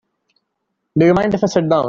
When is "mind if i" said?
1.13-1.45